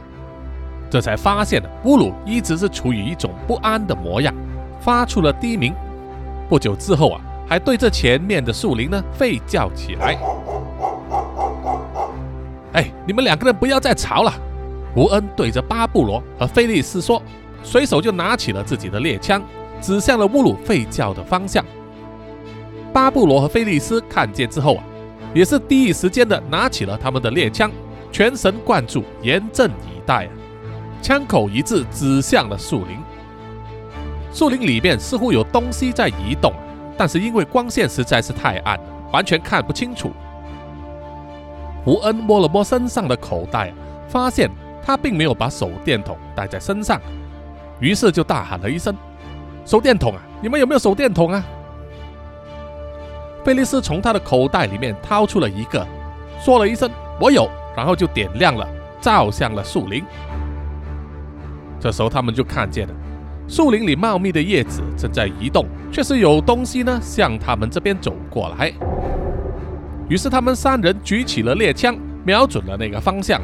[0.90, 4.34] 这才发现乌鲁一直是处于一种不安的模样。
[4.80, 5.72] 发出了低鸣，
[6.46, 10.18] 不久之后啊，还对着前面的树林呢吠叫起来。
[12.74, 14.30] 哎，你们两个人不要再吵了！
[14.94, 17.22] 胡恩对着巴布罗和菲利斯说，
[17.64, 19.42] 随手就拿起了自己的猎枪，
[19.80, 21.64] 指向了乌鲁吠叫的方向。
[22.92, 24.84] 巴布罗和菲利斯看见之后啊，
[25.34, 27.68] 也是第一时间的拿起了他们的猎枪，
[28.12, 30.30] 全神贯注，严阵以待啊，
[31.02, 32.96] 枪口一致，指向了树林。
[34.32, 36.52] 树林里面似乎有东西在移动，
[36.96, 38.78] 但是因为光线实在是太暗，
[39.10, 40.12] 完全看不清楚。
[41.84, 43.72] 胡恩摸了摸身上的口袋，
[44.08, 44.50] 发现
[44.82, 47.00] 他并没有把手电筒带在身上，
[47.84, 48.96] 于是就大喊了一声
[49.66, 50.22] ：“手电筒啊！
[50.40, 51.44] 你们有没有手电筒啊？”
[53.44, 55.86] 菲利斯从他的口袋里面掏出了一个，
[56.40, 58.66] 说了一声“我有”，然后就点亮了，
[59.02, 60.02] 照向了树林。
[61.78, 62.94] 这时候他们就看见了。
[63.46, 68.72] 树林里茂密的叶子正在移动，却是有东西呢向他们这边走过来。
[70.08, 71.94] 于是他们三人举起了猎枪，
[72.24, 73.42] 瞄准了那个方向，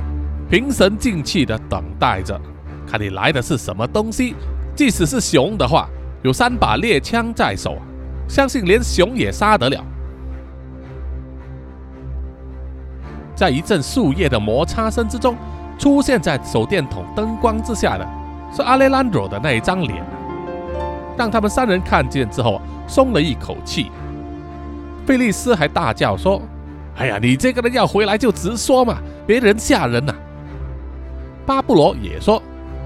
[0.48, 2.40] 平神静气的等待着，
[2.90, 4.34] 看你来的是什么东西。
[4.74, 5.88] 即使是熊的话，
[6.22, 7.82] 有三把猎枪在手啊，
[8.28, 9.84] 相信连熊也杀得了。
[13.36, 15.36] 在一阵树叶的摩擦声之中，
[15.78, 18.06] 出现在手电筒灯光之下的。
[18.52, 20.04] 是阿雷兰朵的那一张脸，
[21.16, 23.92] 让他们三人看见之后松了一口气。
[25.06, 26.42] 菲利斯还大叫说
[26.98, 30.12] ：“哎呀，你这个人要回来就直说嘛，别人吓人呐！”
[31.46, 32.42] 巴布罗也说：“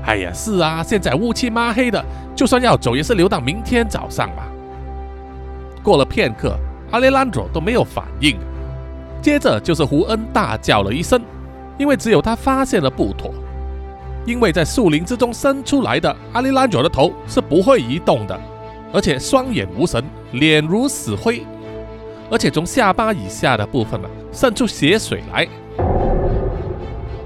[0.07, 2.05] 哎呀，是啊，现在乌漆抹黑的，
[2.37, 4.47] 就算要走也是留到明天早上吧。”
[5.83, 6.57] 过了片刻，
[6.91, 8.39] 阿雷兰佐都没有反应，
[9.23, 11.21] 接着就是胡恩大叫了一声，
[11.79, 13.33] 因为只有他发现了不妥。
[14.27, 18.41] 因为在树林之中伸出来的阿里兰佐的头是不会移动的，
[18.93, 21.43] 而且双眼无神，脸如死灰，
[22.31, 25.47] 而且从下巴以下的部分呢渗出血水来。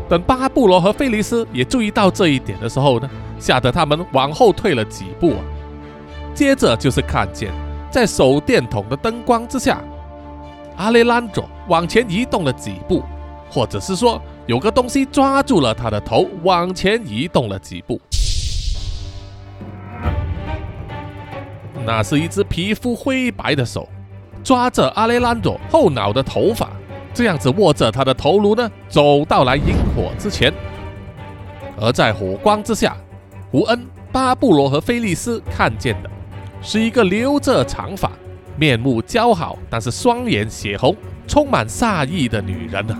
[0.08, 5.34] 等巴布罗和菲利斯也注意到这一点的时候呢，吓得他们往后退了几步。
[6.34, 7.52] 接着就是看见
[7.90, 9.82] 在手电筒的灯光之下，
[10.76, 13.02] 阿雷兰佐往前移动了几步，
[13.50, 14.20] 或者是说。
[14.48, 18.00] 有个东西抓住了他的头，往前移动了几步。
[21.84, 23.86] 那是一只皮肤灰白的手，
[24.42, 26.70] 抓着阿雷兰佐后脑的头发，
[27.18, 30.54] 这样子握着他的头颅呢，走到来萤火之前。
[31.76, 32.96] 而在火光之下，
[33.50, 36.08] 胡恩、巴布罗和菲利斯看见的
[36.62, 38.12] 是一个留着长发、
[38.56, 40.94] 面目姣好，但是双眼血红、
[41.26, 42.96] 充满煞意的女人啊！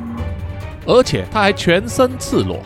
[0.85, 2.59] 而且她还全身赤裸，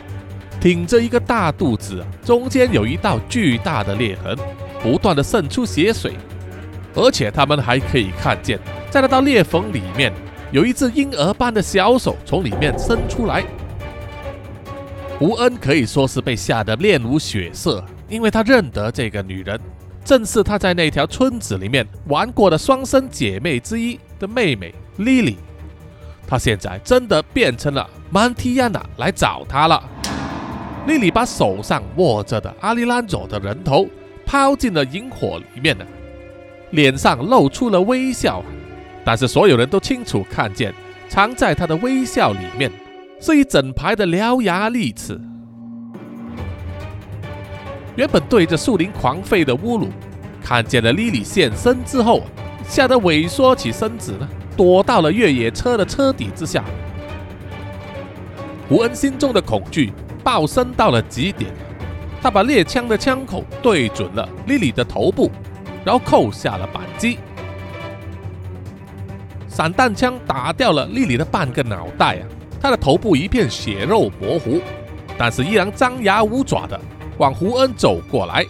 [0.59, 4.35] 挺着一个大肚子，中间有一道巨大的裂痕，
[4.83, 6.15] 不断的渗出血水。
[6.95, 10.11] 而且他们还可以看见，在那道裂缝里面，
[10.53, 13.43] 有一只婴儿般的小手从里面伸出来。
[15.19, 19.59] 胡恩可以说是被吓得面无血色，因为他认得这个女人，
[20.05, 25.37] 正是他在那条村子里面玩过的双生姐妹之一的妹妹莉莉。
[26.27, 29.83] 她现在真的变成了曼提亚娜来找他了。
[30.87, 33.87] 莉莉把手上握着的阿里兰佐的人头
[34.27, 35.85] 抛进了萤火里面呢，
[36.73, 38.43] 脸上露出了微笑，
[39.05, 40.73] 但是所有人都清楚看见，
[41.09, 42.71] 藏在他的微笑里面。
[43.25, 45.17] 是一整排的獠牙利齿。
[47.95, 49.91] 原本对着树林狂吠的乌鲁，
[50.43, 52.25] 看见了莉莉现身之后，
[52.67, 56.65] 吓得萎缩起身子呢，躲到了越野车的车底之下。
[58.69, 59.93] 胡恩心中的恐惧
[60.25, 61.49] 暴升到了极点，
[62.21, 65.31] 他把猎枪的枪口对准了莉莉的头部，
[65.85, 67.19] 然后扣下了扳机。
[69.63, 72.27] 散弹枪打掉了莉莉的半个脑袋啊！
[72.61, 74.61] 他的头部一片血肉模糊，
[75.17, 76.81] 但是依然张牙舞爪的
[77.17, 78.45] 往胡恩走过来。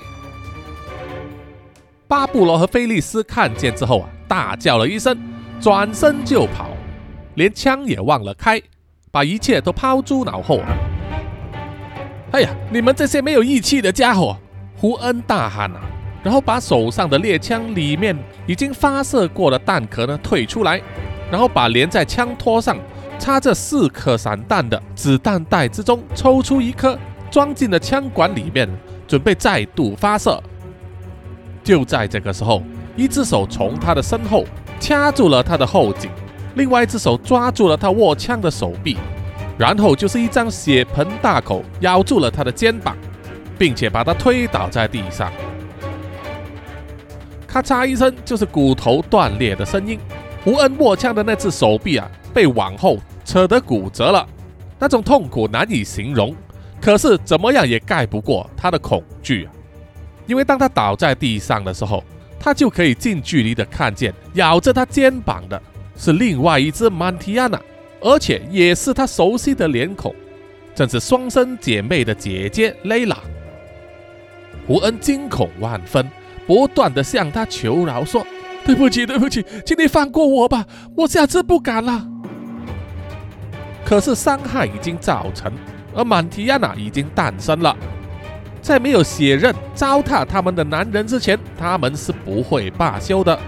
[2.08, 5.14] 巴布罗和菲利斯看见之后啊，大叫了一声，
[5.60, 6.70] 转身就跑，
[7.34, 8.58] 连枪也忘了开，
[9.10, 10.60] 把一切都抛诸脑后。
[12.30, 14.34] 哎呀，你们这些没有义气的家伙！
[14.78, 15.80] 胡恩大喊啊，
[16.22, 20.80] 然后把手上的猎枪里面已经发射过的弹壳呢退出来，
[21.30, 22.76] 然后把连在枪托上。
[23.18, 26.98] 插着四颗散弹的子弹袋之中抽出一颗，
[27.30, 28.68] 装进了枪管里面，
[29.06, 30.42] 准备再度发射。
[31.62, 32.60] 就在这个时候，
[32.96, 34.44] 一只手从他的身后
[34.80, 36.10] 掐住了他的后颈，
[36.56, 38.96] 另外一只手抓住了他握枪的手臂，
[39.56, 42.96] 然后就是一张血盆大口咬住了他的肩膀，
[43.56, 45.30] 并且把他推倒在地上。
[47.52, 49.98] 咔嚓一声，就是骨头断裂的声音。
[50.42, 52.98] 胡恩握枪的那只手臂啊，被往后。
[53.24, 54.26] 扯得骨折了，
[54.80, 56.34] 那种痛苦难以形容。
[56.80, 59.52] 可是怎么样也盖不过他的恐惧啊！
[60.26, 62.02] 因为当他倒在地上的时候，
[62.40, 65.62] 他就可以近距离的看见咬着他肩膀的
[65.96, 67.60] 是另外一只曼提亚娜，
[68.00, 70.12] 而且也是他熟悉的脸孔，
[70.74, 73.16] 正是双生姐妹的姐姐蕾拉。
[74.66, 76.10] 胡恩惊恐万分，
[76.46, 78.26] 不断的向他求饶说
[78.64, 82.06] ：“对不起，对不起，请你放过我吧，我下次不敢了。”
[83.84, 85.52] 可是伤害已经造成，
[85.94, 87.76] 而满提亚娜已经诞生了。
[88.60, 93.38] 在没有血刃糟蹋他们的男人之前，他们是不会罢休的。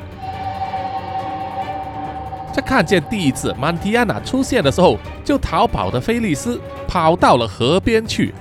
[2.53, 8.35] 在看见第一次曼提亚娜出现的时候，就逃跑的菲利斯跑到了河边去。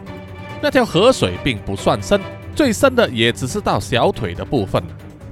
[0.62, 2.20] 那条河水并不算深，
[2.56, 4.84] 最深的也只是到小腿的部分，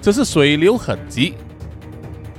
[0.02, 1.34] 只是水流很急。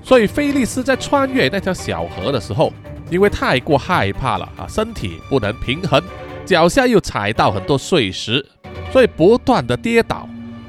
[0.03, 2.73] 所以菲利斯在穿越那条小河的时候。
[3.11, 6.03] 因为太过害怕了啊，身体不能平衡，
[6.47, 8.43] 脚下又踩到很多碎石，
[8.91, 10.27] 所以不断的跌倒，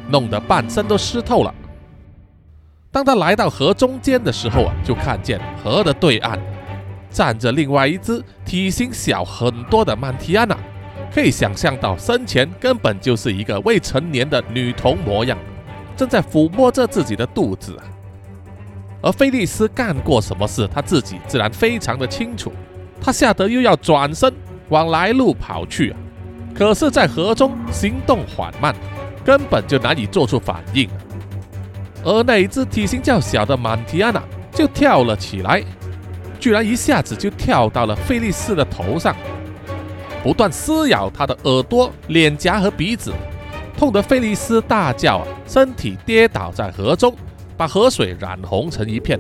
[0.10, 1.56] 弄得半身都湿透了。
[2.92, 6.38] 当他来到河中间的时候啊，就看见河的对岸
[7.10, 10.58] 站着另外一只体型小很多的曼提亚娜，
[11.14, 15.38] 可以想象到生前根本就是一个未成年的女童模样，
[15.96, 17.78] 正在抚摸着自己的肚子。
[19.02, 22.52] 而菲利斯干过什么事，他自己自然非常的清楚。
[23.00, 24.34] 他吓得又要转身
[24.70, 25.98] 往来路跑去啊，
[26.56, 28.74] 可是，在河中行动缓慢，
[29.24, 30.90] 根本就难以做出反应。
[32.04, 35.62] 而那一只体型较小的曼提安娜就跳了起来，
[36.40, 39.16] 居然一下子就跳到了菲利斯的头上，
[40.24, 43.14] 不断撕咬他的耳朵、脸颊和鼻子，
[43.78, 47.14] 痛得菲利斯大叫，身体跌倒在河中。
[47.56, 49.18] 把河水染红成一片，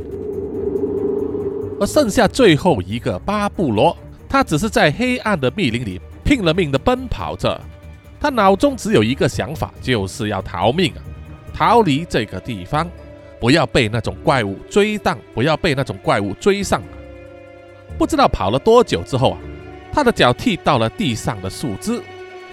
[1.79, 3.95] 而剩下最后一个巴布罗，
[4.27, 7.61] 他只是在黑暗的密林里拼了命的奔跑着，
[8.19, 10.99] 他脑中只有一个想法，就是要逃命啊，
[11.53, 12.89] 逃离这个地方，
[13.39, 16.81] 不要被那种怪物追荡，不要被那种怪物追上。
[17.99, 19.37] 不知道跑了多久之后啊，
[19.93, 22.01] 他的脚踢到了地上的树枝，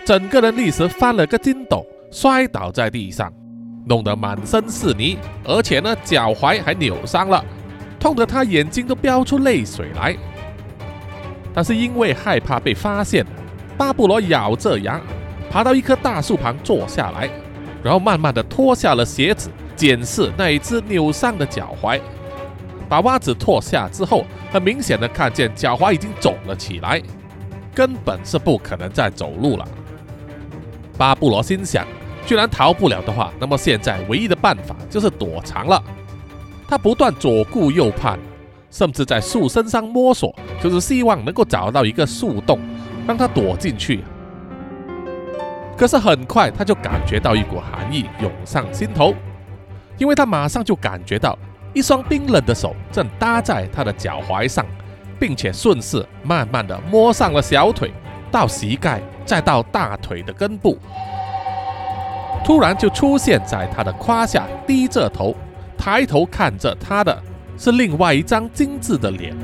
[0.04, 3.32] 整个人立时翻了个筋斗，摔倒在地上。
[3.86, 7.42] 弄得满身是泥，而且呢，脚踝还扭伤了，
[7.98, 10.14] 痛得他眼睛都飙出泪水来。
[11.54, 13.24] 但是因为害怕被发现，
[13.78, 15.00] 巴布罗咬着牙
[15.50, 17.28] 爬到一棵大树旁坐下来，
[17.82, 21.98] 然后慢慢的脱下了鞋子，检视那一只扭伤的脚踝。
[22.86, 27.00] 把袜子脱下之后，很明显的看见脚踝已经肿了起来，
[27.80, 29.66] 根本是不可能再走路了。
[30.98, 31.86] 巴布罗心想，
[32.26, 35.82] 居然逃不了的话，那么现在唯一的办法就是躲藏了。
[36.68, 38.18] 他不断左顾右盼，
[38.70, 40.30] 甚至在树身上摸索，
[40.62, 42.60] 就是希望能够找到一个树洞，
[43.06, 44.04] 让他躲进去。
[45.74, 49.14] 可是很快他就感觉到一股寒意涌上心头，
[49.96, 51.38] 因为他马上就感觉到。
[51.72, 54.66] 一双冰冷的手正搭在他的脚踝上，
[55.20, 57.92] 并且顺势慢慢的摸上了小腿，
[58.32, 60.78] 到膝盖，再到大腿的根部。
[62.42, 65.36] 突然就出现在他的胯下，低着头，
[65.76, 67.22] 抬头看着他的
[67.58, 69.36] 是另外一张精致的脸。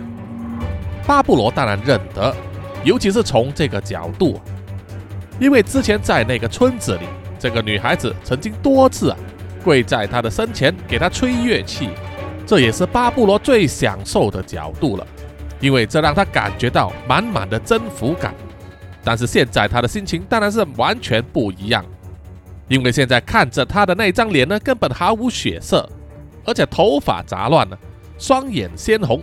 [1.07, 2.35] 巴布罗当然认得，
[2.83, 4.41] 尤其是从这个角度，
[5.39, 7.07] 因为之前在那个村子里，
[7.39, 9.17] 这个女孩子曾经多次啊
[9.63, 11.91] 跪在他的身前给他吹乐器。
[12.47, 15.07] 这也是巴布罗最享受的角度了，
[15.61, 18.35] 因为这让他感觉到满满的征服感。
[19.03, 21.85] 但是现在他的心情当然是完全不一样，
[22.69, 25.89] 因为现在看着他的那张脸呢，根本毫无血色，
[26.45, 27.79] 而且头发杂乱了，
[28.19, 29.23] 双眼鲜红，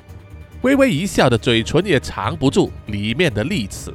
[0.62, 3.92] 微微一笑的嘴唇也藏不住里面的利齿。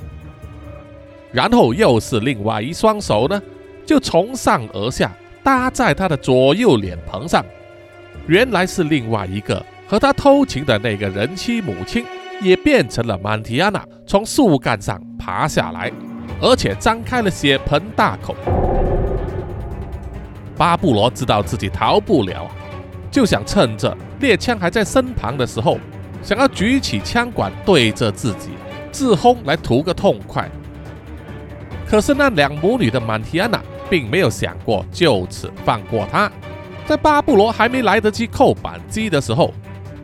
[1.32, 3.40] 然后又是另外一双手呢，
[3.86, 5.10] 就从上而下
[5.42, 7.44] 搭在他的左右脸庞上。
[8.26, 12.04] 原来是另外一个和他偷情的那个人妻母亲，
[12.40, 15.90] 也变成了曼提亚娜，从树干上爬下来，
[16.40, 18.34] 而且张开了血盆大口。
[20.56, 22.48] 巴布罗知道自己逃不了，
[23.10, 25.78] 就想趁着猎枪还在身旁的时候，
[26.22, 28.50] 想要举起枪管对着自己
[28.90, 30.48] 自轰来图个痛快。
[31.86, 36.30] 可是那两母女的曼提亚娜并没有想过就此放过他。
[36.86, 39.54] 在巴布罗还没来得及扣扳机的时候，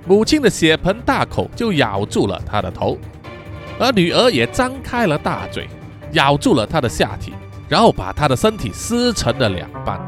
[0.07, 2.99] 母亲的血盆大口就咬住了他的头，
[3.79, 5.67] 而女儿也张开了大嘴，
[6.13, 7.33] 咬住了他的下体，
[7.69, 9.99] 然后把他的身体撕成了两半。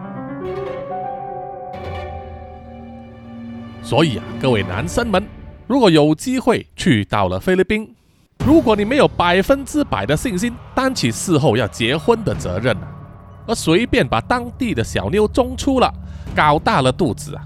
[3.83, 5.27] 所以啊，各位男生们，
[5.67, 7.95] 如果有机会去到了菲律宾，
[8.45, 12.77] 如果你没有百分之百的信心担起事后要结婚的责任，
[13.47, 15.91] 而随便把当地的小妞中出了。
[16.35, 17.43] 搞大了肚子啊，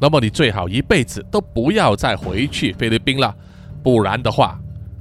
[0.00, 3.34] 那么你最好一辈子都不要再回去菲律宾了，
[3.82, 4.56] 不然的话，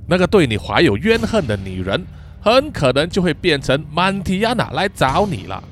[0.07, 2.03] 那个对你怀有怨恨的女人，
[2.41, 5.63] 很可能就会变成曼提亚娜来找你了。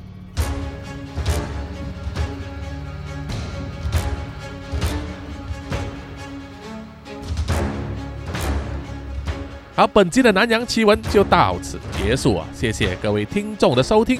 [9.75, 14.19] 好，本期的南洋奇闻就到此结束啊，谢谢各位听众的收听。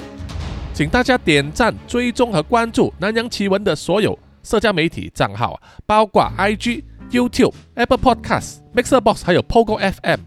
[0.74, 10.20] 请大家点赞、追踪和关注南洋奇闻的所有社交媒体账号啊，包括 IG、YouTube、Apple Podcast、Mixer Box，还有 Pogo FM。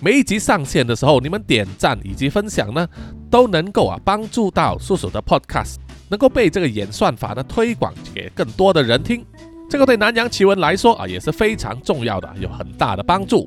[0.00, 2.88] 每一集上线的时候，你们点赞以及分享呢，
[3.30, 5.74] 都能够啊帮助到叔叔的 Podcast，
[6.08, 9.22] 能够被这个演算法呢推广给更多的人听。
[9.68, 13.46] 这个对南洋奇闻来说啊也是非常重要的，有很大的帮助。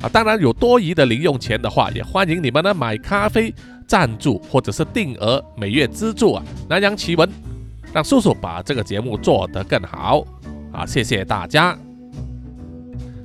[0.00, 3.52] 啊，当然有多余的零用钱的话，也欢迎你们呢买咖啡。
[3.84, 7.28] 赞助或者是定额每月资助啊，南洋奇闻，
[7.92, 10.24] 让叔叔把这个节目做得更好
[10.72, 10.86] 啊！
[10.86, 11.76] 谢谢大家。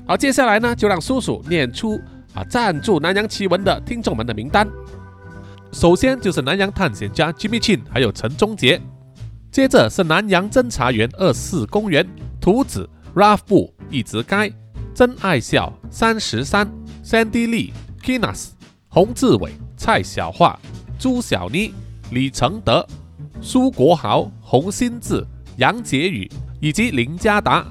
[0.06, 2.00] 好，接下来呢，就让叔叔念出
[2.34, 4.68] 啊赞助南洋奇闻的听众们的名单。
[5.72, 8.82] 首先就是南洋探险家 Jimmy Chin，还有陈忠杰。
[9.52, 12.06] 接着是南洋侦查员二四公园
[12.40, 14.52] 图子 Ralph 布一直该
[14.94, 16.70] 真爱笑三十三
[17.04, 17.72] Sandy Lee
[18.04, 18.50] Kinas
[18.88, 19.52] 洪志伟。
[19.80, 20.60] 蔡小桦、
[20.98, 21.72] 朱小妮、
[22.10, 22.84] 李承德、
[23.40, 25.22] 苏国豪、洪新志、
[25.58, 26.26] 杨杰宇
[26.62, 27.66] 以及林家达。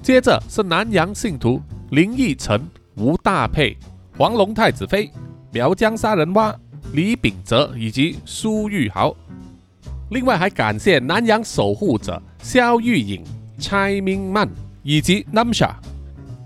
[0.00, 3.76] 接着是南洋信徒林义成、吴大佩、
[4.16, 5.10] 黄龙太子妃、
[5.52, 6.54] 苗疆杀人蛙、
[6.92, 9.12] 李秉哲以及苏玉豪。
[10.10, 13.24] 另外还感谢南洋守护者肖玉颖、
[13.58, 14.48] 蔡明曼
[14.84, 15.72] 以及 Namsa。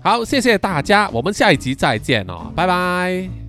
[0.01, 3.42] 好，谢谢大家，我们下一集再见哦，拜拜。